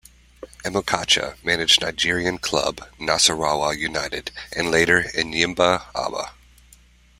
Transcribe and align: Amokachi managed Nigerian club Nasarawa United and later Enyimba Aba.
Amokachi 0.65 1.35
managed 1.43 1.79
Nigerian 1.81 2.39
club 2.39 2.81
Nasarawa 2.99 3.77
United 3.77 4.31
and 4.51 4.71
later 4.71 5.03
Enyimba 5.13 5.85
Aba. 5.93 6.33